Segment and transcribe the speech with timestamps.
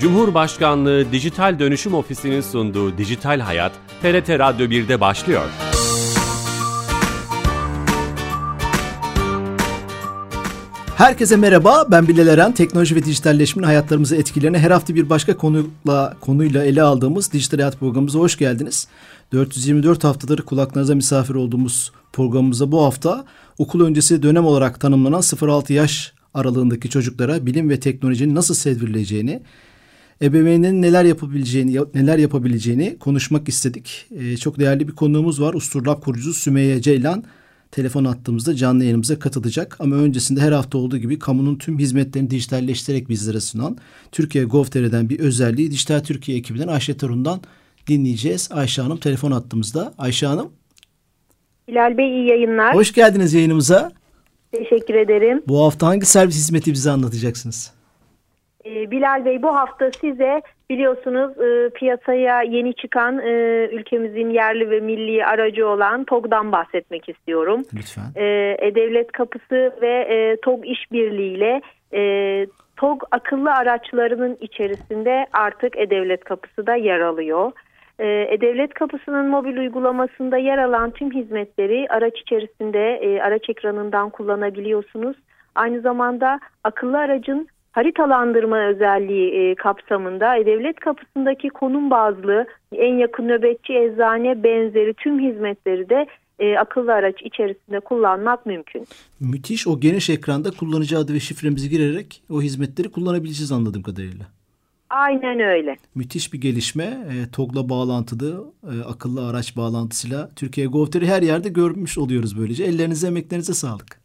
[0.00, 5.42] Cumhurbaşkanlığı Dijital Dönüşüm Ofisi'nin sunduğu Dijital Hayat, TRT Radyo 1'de başlıyor.
[10.96, 12.52] Herkese merhaba, ben Bilal Eren.
[12.52, 17.80] Teknoloji ve dijitalleşmenin hayatlarımızı etkilerini her hafta bir başka konuyla, konuyla ele aldığımız Dijital Hayat
[17.80, 18.88] programımıza hoş geldiniz.
[19.32, 23.24] 424 haftadır kulaklarınıza misafir olduğumuz programımıza bu hafta
[23.58, 29.42] okul öncesi dönem olarak tanımlanan 0-6 yaş aralığındaki çocuklara bilim ve teknolojinin nasıl sevdirileceğini,
[30.22, 34.06] ebeveynlerin neler yapabileceğini neler yapabileceğini konuşmak istedik.
[34.10, 35.54] Ee, çok değerli bir konuğumuz var.
[35.54, 37.24] Usturlab kurucusu Sümeyye Ceylan
[37.70, 39.76] telefon attığımızda canlı yayınımıza katılacak.
[39.80, 43.78] Ama öncesinde her hafta olduğu gibi kamunun tüm hizmetlerini dijitalleştirerek bizlere sunan
[44.12, 47.40] Türkiye Gov.tr'den bir özelliği Dijital Türkiye ekibinden Ayşe Torun'dan
[47.86, 48.48] dinleyeceğiz.
[48.52, 49.94] Ayşe Hanım telefon attığımızda.
[49.98, 50.48] Ayşe Hanım.
[51.68, 52.74] Bilal Bey iyi yayınlar.
[52.74, 53.92] Hoş geldiniz yayınımıza.
[54.52, 55.42] Teşekkür ederim.
[55.48, 57.79] Bu hafta hangi servis hizmeti bize anlatacaksınız?
[58.64, 63.30] Ee, Bilal Bey bu hafta size biliyorsunuz e, piyasaya yeni çıkan e,
[63.72, 67.62] ülkemizin yerli ve milli aracı olan TOG'dan bahsetmek istiyorum.
[67.74, 68.02] Lütfen.
[68.16, 71.60] E, E-Devlet Kapısı ve e, TOG işbirliğiyle
[71.92, 72.02] e,
[72.76, 77.52] TOG akıllı araçlarının içerisinde artık E-Devlet Kapısı da yer alıyor.
[77.98, 85.16] E-Devlet Kapısı'nın mobil uygulamasında yer alan tüm hizmetleri araç içerisinde araç ekranından kullanabiliyorsunuz.
[85.54, 93.74] Aynı zamanda akıllı aracın haritalandırma özelliği e, kapsamında E-Devlet Kapısı'ndaki konum bazlı en yakın nöbetçi
[93.74, 96.06] eczane benzeri tüm hizmetleri de
[96.38, 98.86] e, akıllı araç içerisinde kullanmak mümkün.
[99.20, 99.66] Müthiş.
[99.66, 104.26] O geniş ekranda kullanıcı adı ve şifremizi girerek o hizmetleri kullanabileceğiz anladığım kadarıyla.
[104.90, 105.76] Aynen öyle.
[105.94, 106.84] Müthiş bir gelişme.
[106.84, 112.64] E, TOG'la bağlantılı, e, akıllı araç bağlantısıyla Türkiye Gov.tr'i her yerde görmüş oluyoruz böylece.
[112.64, 113.99] Ellerinize, emeklerinize sağlık.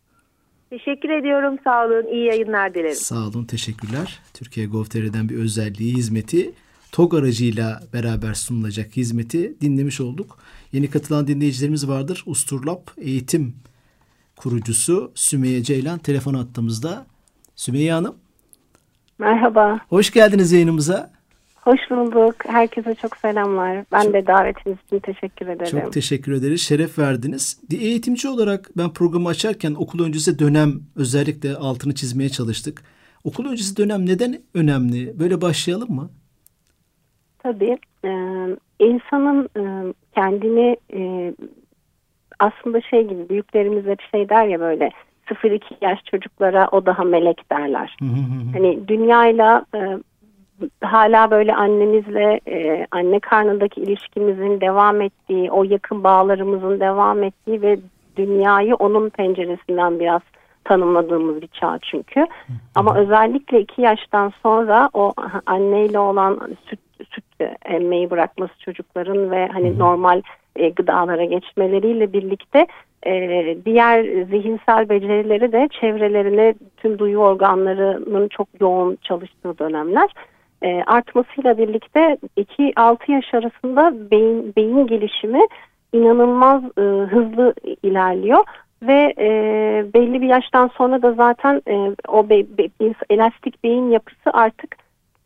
[0.78, 1.58] Teşekkür ediyorum.
[1.64, 2.08] Sağ olun.
[2.12, 2.96] İyi yayınlar dilerim.
[2.96, 3.44] Sağ olun.
[3.46, 4.20] Teşekkürler.
[4.34, 6.54] Türkiye Gov.tr'den bir özelliği, hizmeti
[6.92, 10.38] TOG aracıyla beraber sunulacak hizmeti dinlemiş olduk.
[10.72, 12.24] Yeni katılan dinleyicilerimiz vardır.
[12.26, 13.56] Usturlap Eğitim
[14.36, 17.06] kurucusu Sümeyye Ceylan telefon attığımızda.
[17.56, 18.16] Sümeyye Hanım.
[19.20, 19.80] Merhaba.
[19.90, 21.15] Hoş geldiniz yayınımıza.
[21.66, 22.36] Hoş bulduk.
[22.48, 23.86] Herkese çok selamlar.
[23.92, 25.82] Ben çok, de davetiniz için teşekkür ederim.
[25.82, 26.62] Çok teşekkür ederiz.
[26.62, 27.62] Şeref verdiniz.
[27.70, 32.84] Bir eğitimci olarak ben programı açarken okul öncesi dönem özellikle altını çizmeye çalıştık.
[33.24, 35.20] Okul öncesi dönem neden önemli?
[35.20, 36.10] Böyle başlayalım mı?
[37.40, 37.78] Tabii.
[38.06, 38.10] Ee,
[38.80, 41.34] insanın e, kendini e,
[42.40, 44.92] aslında şey gibi büyüklerimiz hep şey der ya böyle
[45.28, 47.98] 0-2 yaş çocuklara o daha melek derler.
[48.54, 49.80] hani dünyayla e,
[50.82, 57.80] hala böyle annemizle e, anne karnındaki ilişkimizin devam ettiği, o yakın bağlarımızın devam ettiği ve
[58.18, 60.22] dünyayı onun penceresinden biraz
[60.64, 62.26] tanımladığımız bir çağ çünkü.
[62.76, 65.14] Ama özellikle iki yaştan sonra o
[65.46, 66.80] anneyle olan süt,
[67.10, 67.26] süt
[67.66, 70.22] emmeyi bırakması çocukların ve hani normal
[70.56, 72.68] e, gıdalara geçmeleriyle birlikte
[73.06, 73.12] e,
[73.66, 80.10] diğer zihinsel becerileri de çevrelerine tüm duyu organlarının çok yoğun çalıştığı dönemler
[80.66, 85.42] e, artmasıyla birlikte 2-6 yaş arasında beyin, beyin gelişimi
[85.94, 86.82] inanılmaz e,
[87.12, 87.54] hızlı
[87.84, 88.44] ilerliyor.
[88.84, 89.28] Ve e,
[89.94, 94.78] belli bir yaştan sonra da zaten e, o be, be, elastik beyin yapısı artık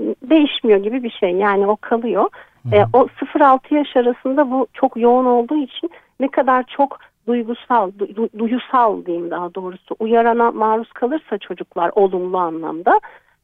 [0.02, 1.32] değişmiyor gibi bir şey.
[1.32, 2.30] Yani o kalıyor.
[2.74, 8.30] E, o 0-6 yaş arasında bu çok yoğun olduğu için ne kadar çok duygusal, du,
[8.40, 13.00] duyusal diyeyim daha doğrusu uyarana maruz kalırsa çocuklar olumlu anlamda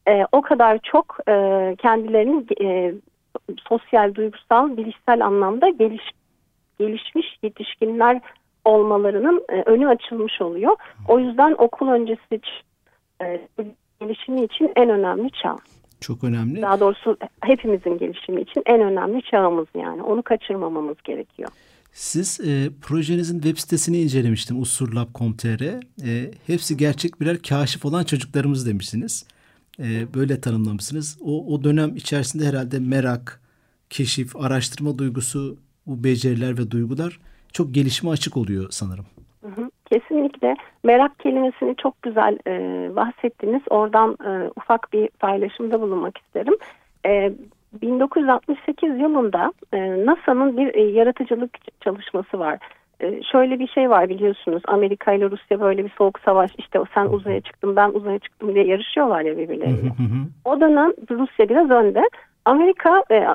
[0.08, 1.32] e, o kadar çok e,
[1.78, 2.94] kendilerinin e,
[3.68, 6.04] sosyal, duygusal, bilişsel anlamda geliş,
[6.80, 8.22] gelişmiş yetişkinler
[8.66, 10.76] olmalarının e, önü açılmış oluyor.
[11.08, 12.42] O yüzden okul öncesi
[13.22, 13.42] e,
[14.02, 15.56] gelişimi için en önemli çağ.
[16.02, 16.62] Çok önemli.
[16.62, 20.04] Daha doğrusu hepimizin gelişimi için en önemli çağımız yani.
[20.04, 21.50] Onu kaçırmamamız gerekiyor.
[21.92, 25.64] Siz e, projenizin web sitesini incelemiştim usurlab.com.tr.
[25.64, 29.28] E, hepsi gerçek birer kaşif olan çocuklarımız demişsiniz.
[29.80, 31.20] E, böyle tanımlamışsınız.
[31.22, 33.42] O, o dönem içerisinde herhalde merak,
[33.90, 35.58] keşif, araştırma duygusu,
[35.88, 37.20] bu beceriler ve duygular
[37.54, 39.06] çok gelişime açık oluyor sanırım.
[39.92, 42.52] Kesinlikle merak kelimesini çok güzel e,
[42.96, 43.62] bahsettiniz.
[43.70, 46.54] Oradan e, ufak bir paylaşımda bulunmak isterim.
[47.06, 47.34] E,
[47.82, 52.60] 1968 yılında e, NASA'nın bir e, yaratıcılık çalışması var.
[53.00, 57.06] E, şöyle bir şey var biliyorsunuz Amerika ile Rusya böyle bir soğuk savaş işte sen
[57.06, 59.92] uzaya çıktın ben uzaya çıktım diye yarışıyorlar ya birbirleriyle.
[60.46, 62.10] o dönem Rusya biraz önde.
[62.46, 63.28] Amerika e,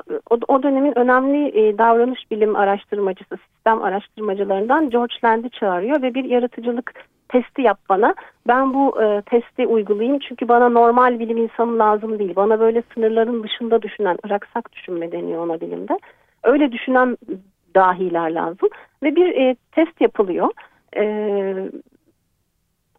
[0.47, 6.93] o, dönemin önemli e, davranış bilim araştırmacısı, sistem araştırmacılarından George Land'i çağırıyor ve bir yaratıcılık
[7.29, 8.15] testi yap bana.
[8.47, 12.35] Ben bu e, testi uygulayayım çünkü bana normal bilim insanı lazım değil.
[12.35, 15.99] Bana böyle sınırların dışında düşünen, ıraksak düşünme deniyor ona bilimde.
[16.43, 17.17] Öyle düşünen
[17.75, 18.69] dahiler lazım
[19.03, 20.49] ve bir e, test yapılıyor.
[20.97, 21.03] E,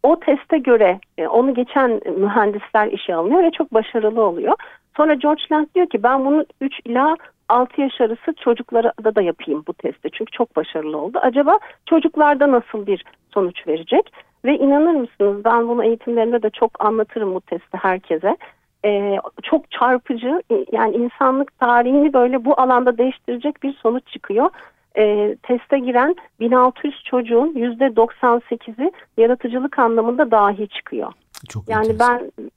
[0.03, 4.53] o teste göre e, onu geçen mühendisler işe alınıyor ve çok başarılı oluyor.
[4.97, 7.15] Sonra George Land diyor ki ben bunu 3 ila
[7.49, 10.09] 6 yaş arası çocuklara da da yapayım bu testi.
[10.11, 11.19] Çünkü çok başarılı oldu.
[11.21, 14.13] Acaba çocuklarda nasıl bir sonuç verecek?
[14.45, 18.37] Ve inanır mısınız ben bunu eğitimlerinde de çok anlatırım bu testi herkese.
[18.85, 20.41] Ee, çok çarpıcı
[20.71, 24.49] yani insanlık tarihini böyle bu alanda değiştirecek bir sonuç çıkıyor.
[24.97, 31.13] Ee, teste giren 1600 çocuğun %98'i yaratıcılık anlamında dahi çıkıyor.
[31.49, 32.19] Çok yani enteresan.
[32.19, 32.49] ben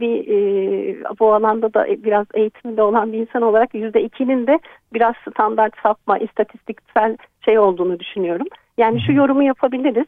[0.00, 4.58] bir e, bu alanda da biraz eğitimde olan bir insan olarak yüzde ikinin de
[4.94, 8.46] biraz standart sapma, istatistiksel şey olduğunu düşünüyorum.
[8.78, 10.06] Yani şu yorumu yapabiliriz.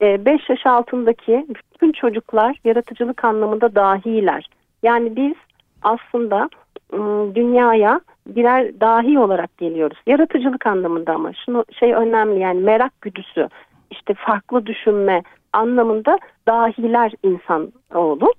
[0.00, 4.48] 5 e, yaş altındaki bütün çocuklar yaratıcılık anlamında dahiler.
[4.86, 5.34] Yani biz
[5.82, 6.48] aslında
[7.34, 9.98] dünyaya birer dahi olarak geliyoruz.
[10.06, 13.48] Yaratıcılık anlamında ama şunu şey önemli yani merak güdüsü,
[13.90, 15.22] işte farklı düşünme,
[15.52, 16.18] anlamında
[16.48, 18.32] dahiler insan oğlu.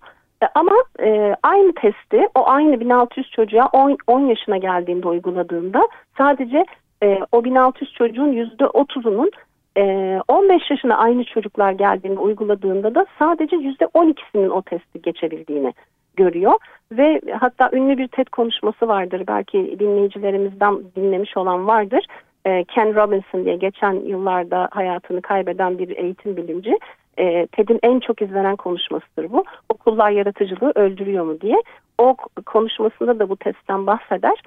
[0.44, 6.66] E, ama e, aynı testi o aynı 1600 çocuğa 10, 10 yaşına geldiğinde uyguladığında sadece
[7.04, 9.32] e, o 1600 çocuğun %30'unun
[9.78, 15.74] e, 15 yaşına aynı çocuklar geldiğinde uyguladığında da sadece %12'sinin o testi geçebildiğini
[16.18, 16.54] görüyor.
[16.92, 22.06] Ve hatta ünlü bir TED konuşması vardır belki dinleyicilerimizden dinlemiş olan vardır.
[22.46, 26.78] E, Ken Robinson diye geçen yıllarda hayatını kaybeden bir eğitim bilimci
[27.18, 29.44] e, TED'in en çok izlenen konuşmasıdır bu.
[29.70, 31.62] Okullar yaratıcılığı öldürüyor mu diye.
[31.98, 32.16] O
[32.46, 34.42] konuşmasında da bu testten bahseder.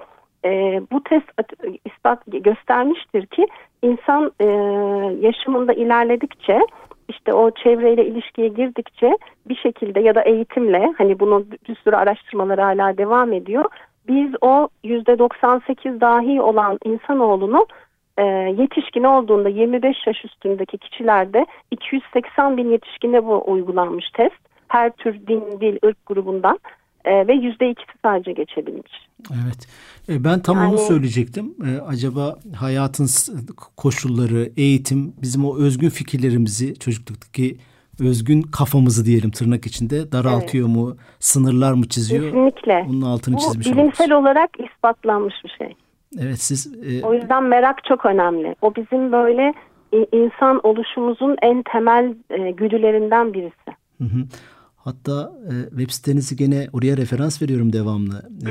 [0.45, 1.25] E, bu test
[1.85, 3.47] ispat göstermiştir ki
[3.81, 4.45] insan e,
[5.27, 6.59] yaşamında ilerledikçe
[7.11, 12.61] işte o çevreyle ilişkiye girdikçe bir şekilde ya da eğitimle hani bunun bir sürü araştırmaları
[12.61, 13.65] hala devam ediyor.
[14.07, 17.65] Biz o yüzde 98 dahi olan insanoğlunu
[18.17, 18.23] e,
[18.57, 24.51] yetişkin olduğunda 25 yaş üstündeki kişilerde 280 bin yetişkine bu uygulanmış test.
[24.67, 26.59] Her tür din, dil, ırk grubundan
[27.05, 27.75] e, ve %2'si
[28.05, 28.91] sadece geçebilmiş.
[29.31, 29.67] Evet.
[30.09, 31.55] E, ben tam yani, onu söyleyecektim.
[31.65, 33.07] E, acaba hayatın
[33.77, 37.57] koşulları, eğitim bizim o özgün fikirlerimizi çocukluktaki
[37.99, 40.77] özgün kafamızı diyelim tırnak içinde daraltıyor evet.
[40.77, 40.97] mu?
[41.19, 42.23] Sınırlar mı çiziyor?
[42.23, 42.85] Kesinlikle.
[42.87, 44.21] Bunun altını Bu çizmiş bilimsel oluruz.
[44.25, 45.75] olarak ispatlanmış bir şey.
[46.19, 46.73] Evet siz...
[46.85, 47.05] E...
[47.05, 48.55] O yüzden merak çok önemli.
[48.61, 49.53] O bizim böyle
[50.11, 53.71] insan oluşumuzun en temel e, güdülerinden birisi.
[53.97, 54.25] Hı hı.
[54.83, 58.29] Hatta e, web sitenizi gene oraya referans veriyorum devamlı.
[58.43, 58.49] E,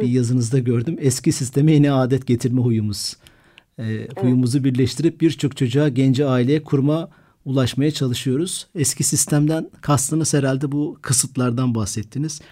[0.00, 0.96] bir yazınızda gördüm.
[1.00, 3.16] Eski sisteme yeni adet getirme huyumuz.
[3.78, 4.22] E, evet.
[4.22, 7.08] Huyumuzu birleştirip birçok çocuğa, gence aileye kurma
[7.44, 8.68] ulaşmaya çalışıyoruz.
[8.74, 12.42] Eski sistemden kastınız herhalde bu kısıtlardan bahsettiniz.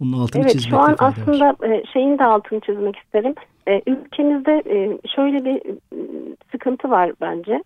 [0.00, 1.70] Bunun altını evet, çizmek şu an aslında var.
[1.70, 3.34] E, şeyin de altını çizmek isterim.
[3.68, 5.62] E, ülkemizde e, şöyle bir
[6.52, 7.62] sıkıntı var bence.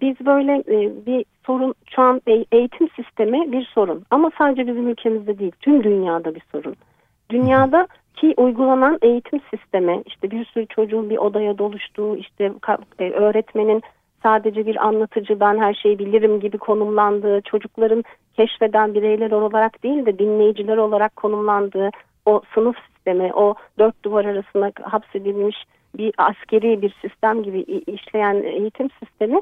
[0.00, 0.62] Biz böyle
[1.06, 2.20] bir sorun, şu an
[2.52, 4.04] eğitim sistemi bir sorun.
[4.10, 6.76] Ama sadece bizim ülkemizde değil, tüm dünyada bir sorun.
[7.30, 7.86] Dünyada
[8.16, 12.52] ki uygulanan eğitim sistemi, işte bir sürü çocuğun bir odaya doluştuğu, işte
[12.98, 13.82] öğretmenin
[14.22, 18.04] sadece bir anlatıcı ben her şeyi bilirim gibi konumlandığı, çocukların
[18.36, 21.90] keşfeden bireyler olarak değil de dinleyiciler olarak konumlandığı
[22.26, 25.56] o sınıf sistemi, o dört duvar arasında hapsedilmiş
[25.98, 29.40] bir askeri bir sistem gibi işleyen eğitim sistemi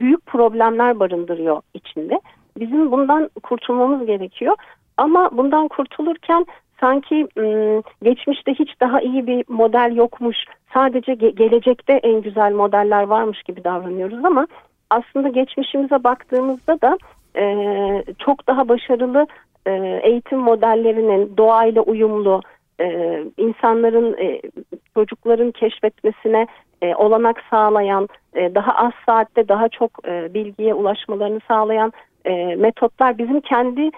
[0.00, 2.20] büyük problemler barındırıyor içinde.
[2.58, 4.56] Bizim bundan kurtulmamız gerekiyor.
[4.96, 6.46] Ama bundan kurtulurken
[6.80, 7.28] sanki
[8.02, 10.36] geçmişte hiç daha iyi bir model yokmuş,
[10.74, 14.46] sadece gelecekte en güzel modeller varmış gibi davranıyoruz ama
[14.90, 16.98] aslında geçmişimize baktığımızda da
[18.18, 19.26] çok daha başarılı
[20.02, 22.40] eğitim modellerinin doğayla uyumlu,
[23.36, 24.16] insanların,
[24.94, 26.46] çocukların keşfetmesine
[26.96, 31.92] olanak sağlayan, daha az saatte daha çok bilgiye ulaşmalarını sağlayan
[32.56, 33.90] metotlar bizim kendi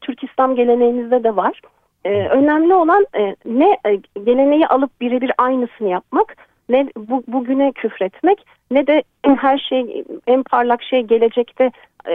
[0.00, 1.60] Türk İslam geleneğimizde de var.
[2.04, 6.36] Ee, önemli olan e, ne e, geleneği alıp birebir aynısını yapmak,
[6.68, 9.02] ne bu, bugüne küfretmek, ne de
[9.36, 11.70] her şey en parlak şey gelecekte
[12.08, 12.12] e,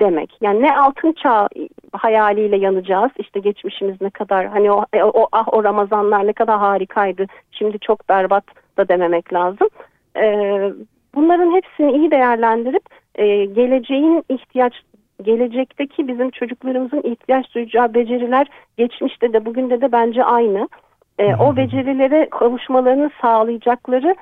[0.00, 0.38] demek.
[0.40, 1.48] Yani ne altın çağ
[1.92, 3.10] hayaliyle yanacağız.
[3.18, 7.26] İşte geçmişimiz ne kadar hani o, e, o ah o Ramazanlar ne kadar harikaydı.
[7.50, 8.44] Şimdi çok berbat
[8.78, 9.68] da dememek lazım.
[10.16, 10.24] E,
[11.14, 12.82] bunların hepsini iyi değerlendirip
[13.14, 14.74] e, geleceğin ihtiyaç
[15.22, 20.68] gelecekteki bizim çocuklarımızın ihtiyaç duyacağı beceriler geçmişte de bugün de de bence aynı.
[21.20, 24.14] E, o becerilere kavuşmalarını sağlayacakları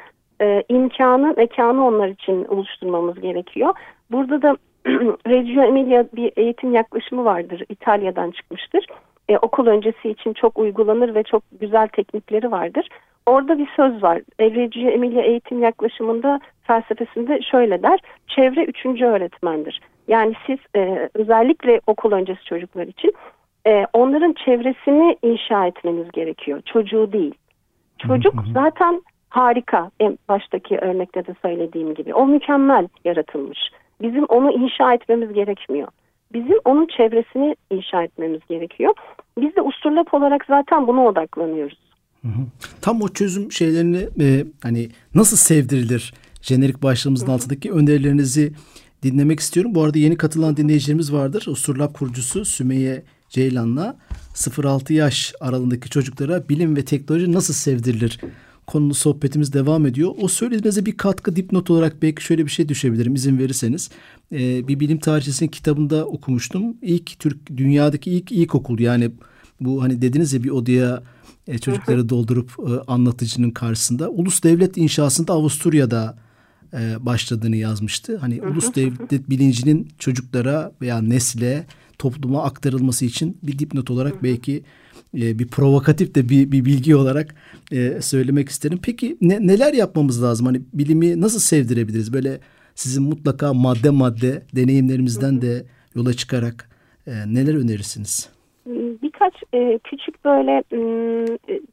[0.42, 3.74] e, imkanı, mekanı onlar için oluşturmamız gerekiyor.
[4.10, 4.56] Burada da
[5.28, 7.64] Reggio Emilia bir eğitim yaklaşımı vardır.
[7.68, 8.86] İtalya'dan çıkmıştır.
[9.28, 12.88] E, okul öncesi için çok uygulanır ve çok güzel teknikleri vardır.
[13.26, 14.22] Orada bir söz var.
[14.38, 18.00] E, Reggio Emilia eğitim yaklaşımında felsefesinde şöyle der.
[18.28, 19.80] Çevre üçüncü öğretmendir.
[20.08, 23.12] Yani siz e, özellikle okul öncesi çocuklar için
[23.66, 26.62] e, onların çevresini inşa etmeniz gerekiyor.
[26.64, 27.34] Çocuğu değil.
[27.98, 29.90] Çocuk zaten harika.
[30.00, 32.14] En baştaki örnekte de söylediğim gibi.
[32.14, 33.58] O mükemmel yaratılmış.
[34.02, 35.88] Bizim onu inşa etmemiz gerekmiyor.
[36.32, 38.94] Bizim onun çevresini inşa etmemiz gerekiyor.
[39.38, 41.78] Biz de usturlap olarak zaten buna odaklanıyoruz.
[42.82, 48.52] Tam o çözüm şeylerini e, hani nasıl sevdirilir jenerik başlığımızın altındaki önerilerinizi
[49.02, 49.74] dinlemek istiyorum.
[49.74, 51.46] Bu arada yeni katılan dinleyicilerimiz vardır.
[51.48, 53.96] Usturlap kurucusu Sümeyye Ceylan'la
[54.34, 58.20] 0-6 yaş aralığındaki çocuklara bilim ve teknoloji nasıl sevdirilir
[58.68, 60.14] konulu sohbetimiz devam ediyor.
[60.20, 63.90] O söylediğinize bir katkı dipnot olarak belki şöyle bir şey düşebilirim izin verirseniz.
[64.32, 66.76] Ee, bir bilim tarihçisinin kitabında okumuştum.
[66.82, 69.10] İlk Türk dünyadaki ilk ilkokul yani
[69.60, 71.02] bu hani dediniz ya bir odaya
[71.46, 76.18] e, çocukları doldurup e, anlatıcının karşısında ulus devlet inşasında Avusturya'da
[76.72, 78.16] e, başladığını yazmıştı.
[78.16, 81.66] Hani ulus devlet bilincinin çocuklara veya nesle
[81.98, 84.62] topluma aktarılması için bir dipnot olarak belki
[85.14, 87.34] e, bir provokatif de bir, bir bilgi olarak
[87.72, 88.78] e, söylemek isterim.
[88.82, 90.46] Peki ne, neler yapmamız lazım?
[90.46, 92.12] Hani bilimi nasıl sevdirebiliriz?
[92.12, 92.40] Böyle
[92.74, 95.64] sizin mutlaka madde madde deneyimlerimizden de
[95.94, 96.68] yola çıkarak
[97.06, 98.30] e, neler önerirsiniz?
[99.02, 100.80] Birkaç e, küçük böyle e,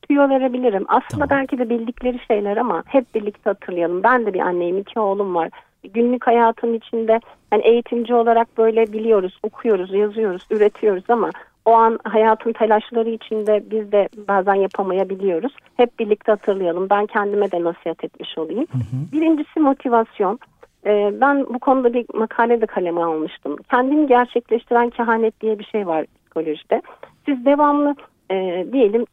[0.08, 0.86] tüyo verebilirim.
[0.88, 1.30] Aslında tamam.
[1.30, 4.04] belki de bildikleri şeyler ama hep birlikte hatırlayalım.
[4.04, 5.50] Ben de bir anneyim, iki oğlum var.
[5.94, 7.20] Günlük hayatın içinde
[7.52, 11.30] yani eğitimci olarak böyle biliyoruz, okuyoruz, yazıyoruz, üretiyoruz ama
[11.66, 15.56] o an hayatın telaşları içinde biz de bazen yapamayabiliyoruz.
[15.78, 16.90] Hep birlikte hatırlayalım.
[16.90, 18.66] Ben kendime de nasihat etmiş olayım.
[18.72, 19.12] Hı hı.
[19.12, 20.40] Birincisi motivasyon.
[20.86, 23.58] Ee, ben bu konuda bir makale de kaleme almıştım.
[23.70, 26.82] Kendini gerçekleştiren kehanet diye bir şey var psikolojide.
[27.26, 27.96] Siz devamlı
[28.32, 29.06] e, diyelim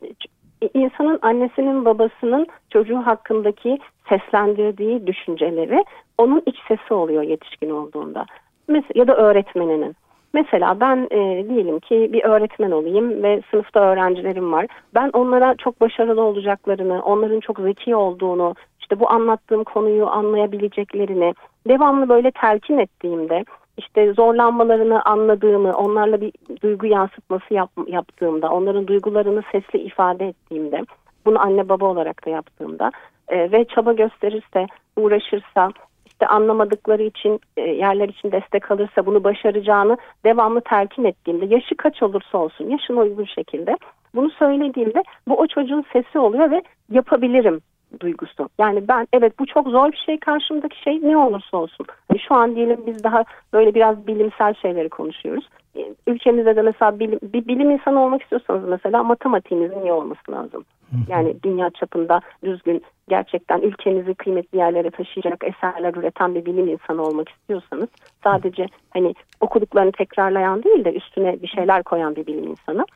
[0.75, 5.85] insanın annesinin babasının çocuğu hakkındaki seslendirdiği düşünceleri
[6.19, 8.26] onun iç sesi oluyor yetişkin olduğunda.
[8.69, 9.97] Mesela, ya da öğretmeninin.
[10.35, 14.67] Mesela ben e, diyelim ki bir öğretmen olayım ve sınıfta öğrencilerim var.
[14.95, 21.35] Ben onlara çok başarılı olacaklarını, onların çok zeki olduğunu, işte bu anlattığım konuyu anlayabileceklerini
[21.69, 23.45] devamlı böyle telkin ettiğimde,
[23.76, 30.83] işte zorlanmalarını anladığımı, onlarla bir duygu yansıtması yap, yaptığımda, onların duygularını sesli ifade ettiğimde,
[31.26, 32.93] bunu anne baba olarak da yaptığımda
[33.29, 35.71] e, ve çaba gösterirse, uğraşırsa,
[36.07, 42.02] işte anlamadıkları için e, yerler için destek alırsa bunu başaracağını devamlı telkin ettiğimde yaşı kaç
[42.02, 43.76] olursa olsun yaşına uygun şekilde
[44.14, 47.61] bunu söylediğimde bu o çocuğun sesi oluyor ve yapabilirim
[48.01, 48.49] duygusu.
[48.59, 51.87] Yani ben evet bu çok zor bir şey karşımdaki şey ne olursa olsun.
[52.11, 55.49] Yani şu an diyelim biz daha böyle biraz bilimsel şeyleri konuşuyoruz.
[55.77, 60.65] E, ülkemizde de mesela bilim, bir bilim insanı olmak istiyorsanız mesela matematiğinizin iyi olması lazım.
[61.09, 67.29] Yani dünya çapında düzgün gerçekten ülkenizi kıymetli yerlere taşıyacak eserler üreten bir bilim insanı olmak
[67.29, 67.89] istiyorsanız
[68.25, 72.87] sadece hani okuduklarını tekrarlayan değil de üstüne bir şeyler koyan bir bilim insanı.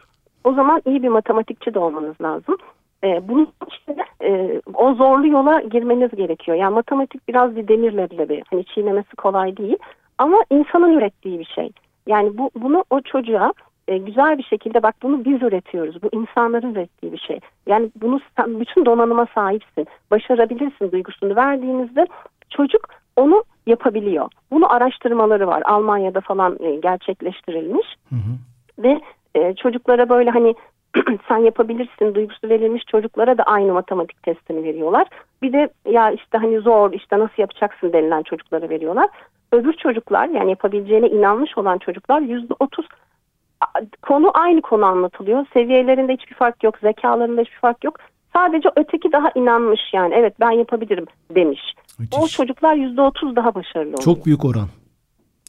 [0.45, 2.57] O zaman iyi bir matematikçi de olmanız lazım.
[3.05, 6.57] E, bunun için de e, o zorlu yola girmeniz gerekiyor.
[6.57, 9.77] Yani matematik biraz bir demirle bir hani çiğnemesi kolay değil
[10.19, 11.71] ama insanın ürettiği bir şey.
[12.07, 13.53] Yani bu bunu o çocuğa
[13.89, 16.03] e, güzel bir şekilde bak bunu biz üretiyoruz.
[16.03, 17.41] Bu insanların ürettiği bir şey.
[17.67, 19.87] Yani bunu sen bütün donanıma sahipsin.
[20.11, 22.07] Başarabilirsin duygusunu verdiğinizde
[22.51, 24.31] çocuk onu yapabiliyor.
[24.51, 25.63] Bunu araştırmaları var.
[25.67, 27.87] Almanya'da falan e, gerçekleştirilmiş.
[28.09, 28.33] Hı hı.
[28.79, 29.01] Ve
[29.35, 30.55] e, çocuklara böyle hani
[31.29, 35.07] sen yapabilirsin duygusu verilmiş çocuklara da aynı matematik testini veriyorlar.
[35.43, 39.09] Bir de ya işte hani zor işte nasıl yapacaksın denilen çocuklara veriyorlar.
[39.53, 42.87] Öbür çocuklar yani yapabileceğine inanmış olan çocuklar yüzde otuz
[44.03, 45.47] konu aynı konu anlatılıyor.
[45.53, 47.97] Seviyelerinde hiçbir fark yok, zekalarında hiçbir fark yok.
[48.33, 51.61] Sadece öteki daha inanmış yani evet ben yapabilirim demiş.
[51.99, 52.19] Müthiş.
[52.23, 54.03] O çocuklar yüzde otuz daha başarılı oluyor.
[54.03, 54.69] Çok büyük oran.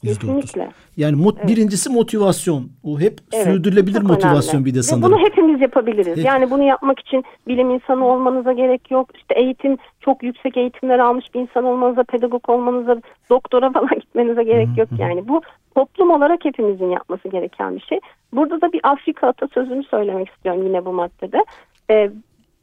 [0.04, 0.68] Kesinlikle.
[0.96, 1.48] Yani mot evet.
[1.48, 2.70] birincisi motivasyon.
[2.84, 4.70] O hep evet, sürdürülebilir motivasyon önemli.
[4.70, 5.12] bir de sanırım.
[5.12, 6.16] Ve bunu hepimiz yapabiliriz.
[6.16, 6.24] Hep.
[6.24, 9.10] Yani bunu yapmak için bilim insanı olmanıza gerek yok.
[9.16, 12.96] İşte eğitim çok yüksek eğitimler almış bir insan olmanıza, pedagog olmanıza,
[13.30, 14.88] doktora falan gitmenize gerek yok.
[14.98, 15.42] Yani bu
[15.74, 18.00] toplum olarak hepimizin yapması gereken bir şey.
[18.32, 21.44] Burada da bir Afrika atasözünü söylemek istiyorum yine bu maddede.
[21.90, 22.10] Ee,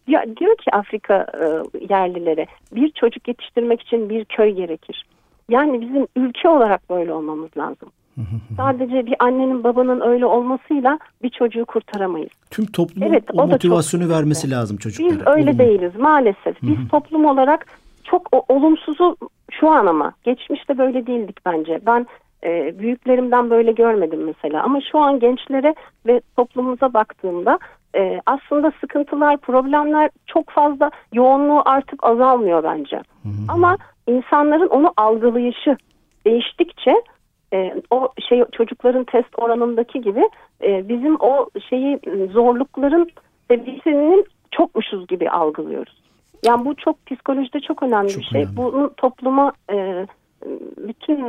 [0.08, 1.46] diyor ki Afrika e,
[1.94, 5.06] yerlilere bir çocuk yetiştirmek için bir köy gerekir.
[5.50, 7.90] Yani bizim ülke olarak böyle olmamız lazım.
[8.58, 12.32] Sadece bir annenin babanın öyle olmasıyla bir çocuğu kurtaramayız.
[12.52, 15.20] Tüm toplumun evet, o, o motivasyonu vermesi lazım çocuklara.
[15.20, 15.60] Biz öyle Olumlu.
[15.60, 16.62] değiliz maalesef.
[16.62, 17.66] Biz toplum olarak
[18.04, 19.18] çok o, olumsuzu
[19.52, 21.80] şu an ama geçmişte böyle değildik bence.
[21.86, 22.08] Ben
[22.44, 24.64] E, büyüklerimden böyle görmedim mesela.
[24.64, 25.76] Ama şu an gençlere
[26.06, 27.60] ve toplumumuza baktığımda
[27.96, 32.96] e, aslında sıkıntılar, problemler çok fazla yoğunluğu artık azalmıyor bence.
[32.98, 33.32] Hı hı.
[33.48, 35.78] Ama insanların onu algılayışı
[36.26, 37.02] değiştikçe
[37.54, 40.30] e, o şey çocukların test oranındaki gibi
[40.64, 42.00] e, bizim o şeyi
[42.32, 43.10] zorlukların
[43.48, 46.02] seviyesinin çokmuşuz gibi algılıyoruz.
[46.46, 48.42] Yani bu çok psikolojide çok önemli çok bir şey.
[48.42, 48.58] Önemli.
[48.58, 50.08] Bunun topluma e,
[50.78, 51.26] bütün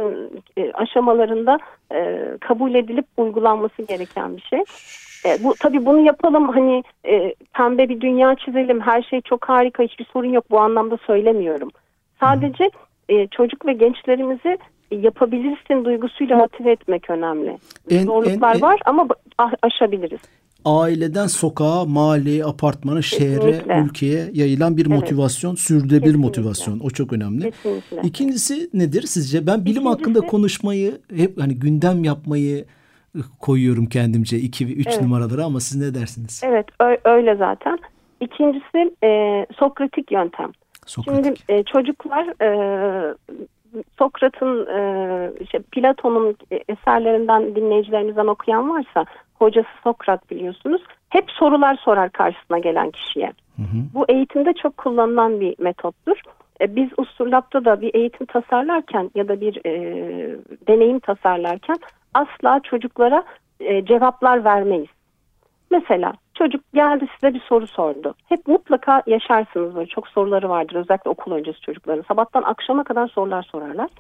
[0.56, 1.59] e, aşamalarında
[1.95, 4.61] e, kabul edilip uygulanması gereken bir şey.
[5.26, 9.83] E, bu tabii bunu yapalım hani e, pembe bir dünya çizelim her şey çok harika
[9.83, 11.71] hiçbir sorun yok bu anlamda söylemiyorum.
[12.20, 12.70] Sadece
[13.08, 14.58] e, çocuk ve gençlerimizi
[14.90, 17.58] yapabilirsin duygusuyla motive etmek önemli.
[17.90, 19.06] En, Zorluklar en, var ama
[19.62, 20.20] aşabiliriz
[20.66, 25.00] aileden sokağa, mahalleye, apartmana, şehre, ülkeye yayılan bir evet.
[25.00, 26.26] motivasyon, sürdürülebilir Kesinlikle.
[26.26, 26.80] motivasyon.
[26.80, 27.42] O çok önemli.
[27.42, 28.00] Kesinlikle.
[28.02, 29.46] İkincisi nedir sizce?
[29.46, 32.64] Ben bilim İkincisi, hakkında konuşmayı, hep hani gündem yapmayı
[33.40, 35.02] koyuyorum kendimce iki ve üç evet.
[35.02, 36.42] numaraları ama siz ne dersiniz?
[36.44, 36.66] Evet
[37.04, 37.78] öyle zaten.
[38.20, 40.52] İkincisi e, Sokratik yöntem.
[40.87, 41.25] Sokratik.
[41.25, 43.14] Şimdi e, çocuklar e,
[43.99, 46.37] Sokrat'ın e, işte Platon'un
[46.69, 50.83] eserlerinden dinleyicilerimizden okuyan varsa hocası Sokrat biliyorsunuz.
[51.09, 53.33] Hep sorular sorar karşısına gelen kişiye.
[53.57, 53.76] Hı hı.
[53.95, 56.23] Bu eğitimde çok kullanılan bir metottur.
[56.61, 59.73] E, biz Usturlap'ta da bir eğitim tasarlarken ya da bir e,
[60.69, 61.76] deneyim tasarlarken
[62.14, 63.25] asla çocuklara
[63.61, 64.88] e, cevaplar vermeyiz.
[65.71, 68.14] Mesela çocuk geldi size bir soru sordu.
[68.28, 72.05] Hep mutlaka yaşarsınız böyle çok soruları vardır özellikle okul öncesi çocukların.
[72.09, 73.90] Sabahtan akşama kadar sorular sorarlar.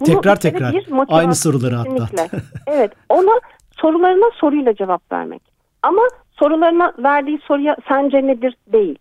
[0.00, 0.74] Bunu tekrar tekrar
[1.08, 2.06] aynı soruları hatta.
[2.66, 3.40] evet ona
[3.80, 5.42] sorularına soruyla cevap vermek.
[5.82, 8.98] Ama sorularına verdiği soruya sence nedir değil.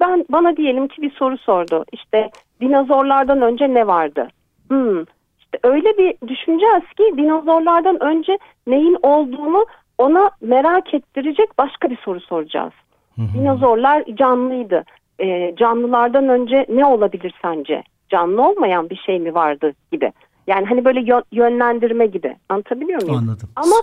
[0.00, 1.84] Ben bana diyelim ki bir soru sordu.
[1.92, 2.30] İşte
[2.60, 4.28] dinozorlardan önce ne vardı?
[4.68, 5.00] Hmm.
[5.38, 9.66] İşte öyle bir düşüneceğiz ki dinozorlardan önce neyin olduğunu
[9.98, 12.72] ona merak ettirecek başka bir soru soracağız.
[13.16, 13.34] Hı hı.
[13.34, 14.84] Dinozorlar canlıydı.
[15.20, 17.82] Ee, canlılardan önce ne olabilir sence?
[18.08, 20.12] Canlı olmayan bir şey mi vardı gibi.
[20.46, 22.36] Yani hani böyle yönlendirme gibi.
[22.48, 23.18] Anlatabiliyor muyum?
[23.18, 23.48] Anladım.
[23.56, 23.76] Ama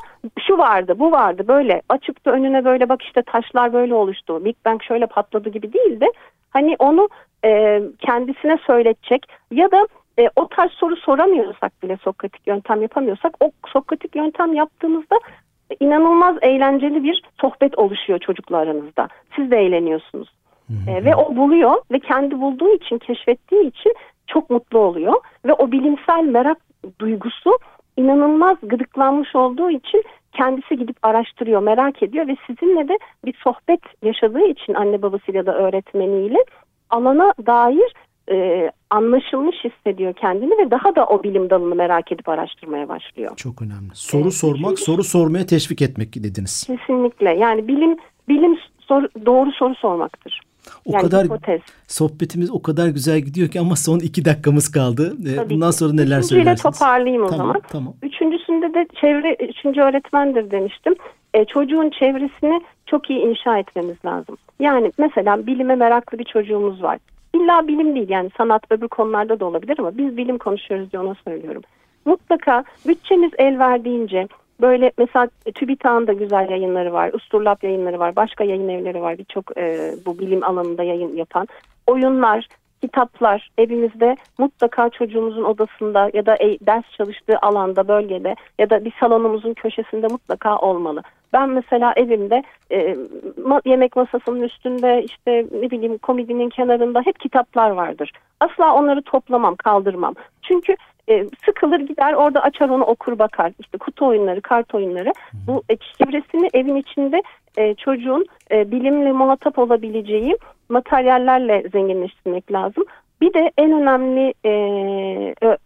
[0.48, 4.46] şu vardı, bu vardı böyle açıktı önüne böyle bak işte taşlar böyle oluştu.
[4.46, 6.06] Big Bang şöyle patladı gibi değil de
[6.50, 7.10] hani onu
[7.46, 9.88] e, kendisine söyletecek ya da
[10.20, 15.20] e, o tarz soru soramıyorsak bile Sokratik yöntem yapamıyorsak o Sokratik yöntem yaptığımızda
[15.80, 19.08] inanılmaz eğlenceli bir sohbet oluşuyor çocukla aranızda.
[19.36, 20.30] Siz de eğleniyorsunuz.
[20.88, 23.94] E, ve o buluyor ve kendi bulduğu için, keşfettiği için
[24.28, 25.14] çok mutlu oluyor
[25.46, 26.58] ve o bilimsel merak
[27.00, 27.52] duygusu
[27.98, 30.04] inanılmaz gıdıklanmış olduğu için
[30.34, 35.56] kendisi gidip araştırıyor, merak ediyor ve sizinle de bir sohbet yaşadığı için anne babasıyla da
[35.56, 36.38] öğretmeniyle
[36.90, 37.94] alana dair
[38.32, 43.32] e, anlaşılmış hissediyor kendini ve daha da o bilim dalını merak edip araştırmaya başlıyor.
[43.38, 43.90] Çok önemli.
[43.94, 44.84] Soru evet, sormak, kesinlikle.
[44.84, 46.68] soru sormaya teşvik etmek dediniz.
[46.68, 47.30] Kesinlikle.
[47.30, 47.98] Yani bilim
[48.30, 50.42] bilim sor, doğru soru sormaktır.
[50.86, 51.62] O yani kadar hipotez.
[51.88, 55.18] sohbetimiz o kadar güzel gidiyor ki ama son iki dakikamız kaldı.
[55.28, 56.80] Ee, Tabii Bundan sonra neler Üçüncüyle söylersiniz?
[56.80, 57.62] toparlayayım o tamam, zaman.
[57.70, 57.94] Tamam.
[58.04, 60.96] Üçüncüsünde de çevre, üçüncü öğretmendir demiştim.
[61.34, 64.38] Ee, çocuğun çevresini çok iyi inşa etmemiz lazım.
[64.60, 67.00] Yani mesela bilime meraklı bir çocuğumuz var.
[67.34, 71.16] İlla bilim değil yani sanat öbür konularda da olabilir ama biz bilim konuşuyoruz diye ona
[71.16, 71.62] söylüyorum.
[72.06, 74.28] Mutlaka bütçeniz el verdiğince
[74.62, 77.14] Böyle mesela TÜBİTAK'ın da güzel yayınları var.
[77.14, 78.16] Usturlap yayınları var.
[78.16, 79.18] Başka yayın evleri var.
[79.18, 81.48] Birçok e, bu bilim alanında yayın yapan.
[81.88, 82.48] Oyunlar,
[82.82, 88.94] kitaplar evimizde mutlaka çocuğumuzun odasında ya da e, ders çalıştığı alanda, bölgede ya da bir
[89.00, 91.02] salonumuzun köşesinde mutlaka olmalı.
[91.34, 92.98] Ben mesela evimde e,
[93.46, 98.12] ma yemek masasının üstünde işte ne bileyim komedinin kenarında hep kitaplar vardır.
[98.40, 100.14] Asla onları toplamam, kaldırmam.
[100.42, 100.76] Çünkü
[101.10, 103.52] e, sıkılır gider orada açar onu okur bakar.
[103.60, 105.14] İşte kutu oyunları, kart oyunları.
[105.48, 107.22] Bu e, çevresini evin içinde
[107.58, 110.38] e, çocuğun e, bilimle muhatap olabileceği
[110.70, 112.84] materyallerle zenginleştirmek lazım.
[113.22, 114.52] Bir de en önemli e,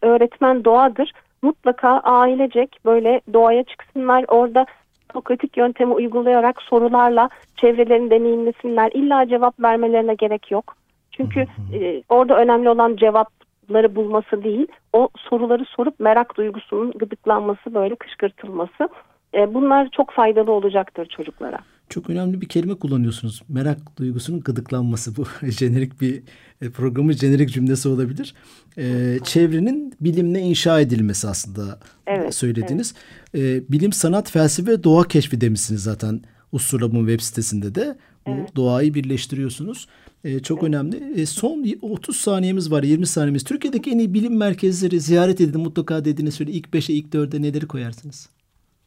[0.01, 1.11] öğretmen doğadır.
[1.41, 4.25] Mutlaka ailecek böyle doğaya çıksınlar.
[4.27, 4.65] Orada
[5.13, 8.91] Sokratik yöntemi uygulayarak sorularla çevrelerini deneyimlesinler.
[8.93, 10.75] İlla cevap vermelerine gerek yok.
[11.11, 17.73] Çünkü e, orada önemli olan cevap cevapları bulması değil, o soruları sorup merak duygusunun gıdıklanması,
[17.73, 18.89] böyle kışkırtılması.
[19.33, 21.57] E, bunlar çok faydalı olacaktır çocuklara.
[21.93, 23.41] Çok önemli bir kelime kullanıyorsunuz.
[23.49, 25.15] Merak duygusunun gıdıklanması.
[25.15, 26.23] Bu jenerik bir
[26.61, 28.33] e, programın jenerik cümlesi olabilir.
[28.77, 32.93] Ee, çevrenin bilimle inşa edilmesi aslında evet, söylediğiniz.
[33.33, 33.63] Evet.
[33.63, 36.21] Ee, bilim, sanat, felsefe doğa keşfi demişsiniz zaten.
[36.51, 38.55] Usturlab'ın web sitesinde de bu evet.
[38.55, 39.87] doğayı birleştiriyorsunuz.
[40.23, 40.69] Ee, çok evet.
[40.69, 41.21] önemli.
[41.21, 43.43] Ee, son 30 saniyemiz var, 20 saniyemiz.
[43.43, 46.51] Türkiye'deki en iyi bilim merkezleri ziyaret edin mutlaka dediğiniz söyle.
[46.51, 48.29] İlk 5'e, ilk 4'e neleri koyarsınız?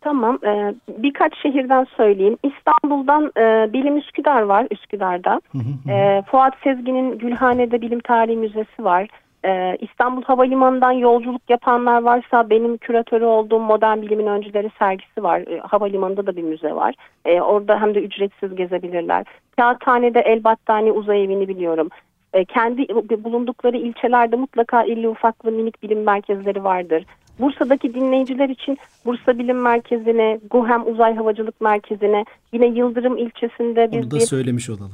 [0.06, 0.38] Tamam.
[0.44, 2.36] Ee, birkaç şehirden söyleyeyim.
[2.42, 5.40] İstanbul'dan e, Bilim Üsküdar var, Üsküdar'da.
[5.88, 9.08] e, Fuat Sezgin'in Gülhane'de Bilim Tarihi Müzesi var.
[9.44, 15.40] Ee, İstanbul Havalimanı'ndan yolculuk yapanlar varsa benim küratörü olduğum Modern Bilimin Öncüleri sergisi var.
[15.40, 16.94] Ee, havalimanında da bir müze var.
[17.24, 19.24] Ee, orada hem de ücretsiz gezebilirler.
[19.56, 21.88] Kağıthane'de El Battani Uzay Evi'ni biliyorum.
[22.32, 22.88] Ee, kendi
[23.24, 27.04] bulundukları ilçelerde mutlaka illi ufaklı minik bilim merkezleri vardır.
[27.40, 34.10] Bursa'daki dinleyiciler için Bursa Bilim Merkezi'ne, GUHEM Uzay Havacılık Merkezi'ne, yine Yıldırım ilçesinde biz Onu
[34.10, 34.92] da bir, söylemiş olalım.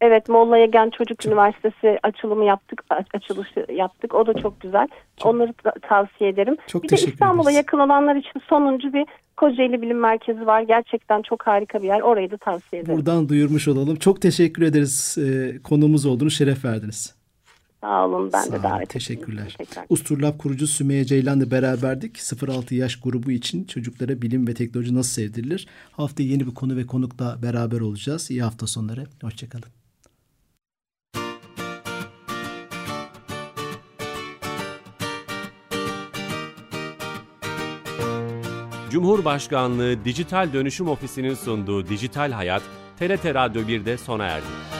[0.00, 1.32] Evet Molla Yegen Çocuk çok...
[1.32, 4.14] Üniversitesi açılımı yaptık, açılışı yaptık.
[4.14, 4.88] O da çok güzel.
[5.16, 5.34] Çok...
[5.34, 6.56] Onları da tavsiye ederim.
[6.66, 10.62] Çok bir de İstanbul'a yakın olanlar için sonuncu bir Kocaeli Bilim Merkezi var.
[10.62, 12.00] Gerçekten çok harika bir yer.
[12.00, 12.98] Orayı da tavsiye ederim.
[12.98, 13.96] Buradan duyurmuş olalım.
[13.96, 15.18] Çok teşekkür ederiz.
[15.18, 17.19] Ee, konumuz olduğunu şeref verdiniz.
[17.80, 19.56] Sağ olun ben Sağ de davet Teşekkürler.
[19.58, 19.86] Teşekkürler.
[19.88, 22.16] Usturlab kurucu Sümeyye Ceylan'la beraberdik.
[22.16, 25.66] 0-6 yaş grubu için çocuklara bilim ve teknoloji nasıl sevdirilir?
[25.92, 28.30] Haftaya yeni bir konu ve konukla beraber olacağız.
[28.30, 29.06] İyi hafta sonları.
[29.22, 29.68] Hoşçakalın.
[38.90, 42.62] Cumhurbaşkanlığı Dijital Dönüşüm Ofisi'nin sunduğu Dijital Hayat,
[42.98, 44.79] TRT Radyo 1'de sona erdi.